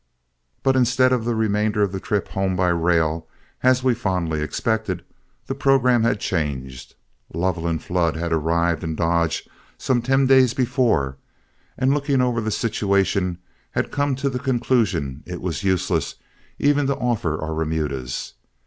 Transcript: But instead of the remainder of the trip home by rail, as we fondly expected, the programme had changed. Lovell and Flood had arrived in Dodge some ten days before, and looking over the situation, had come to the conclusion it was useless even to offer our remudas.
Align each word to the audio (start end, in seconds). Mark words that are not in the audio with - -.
But 0.63 0.75
instead 0.75 1.13
of 1.13 1.25
the 1.25 1.35
remainder 1.35 1.83
of 1.83 1.91
the 1.91 1.99
trip 1.99 2.29
home 2.29 2.55
by 2.55 2.69
rail, 2.69 3.27
as 3.61 3.83
we 3.83 3.93
fondly 3.93 4.41
expected, 4.41 5.05
the 5.45 5.53
programme 5.53 6.01
had 6.01 6.19
changed. 6.19 6.95
Lovell 7.35 7.67
and 7.67 7.83
Flood 7.83 8.15
had 8.15 8.33
arrived 8.33 8.83
in 8.83 8.95
Dodge 8.95 9.47
some 9.77 10.01
ten 10.01 10.25
days 10.25 10.55
before, 10.55 11.17
and 11.77 11.93
looking 11.93 12.19
over 12.19 12.41
the 12.41 12.49
situation, 12.49 13.37
had 13.69 13.91
come 13.91 14.15
to 14.15 14.27
the 14.31 14.39
conclusion 14.39 15.21
it 15.27 15.39
was 15.39 15.63
useless 15.63 16.15
even 16.57 16.87
to 16.87 16.95
offer 16.97 17.39
our 17.39 17.53
remudas. 17.53 18.33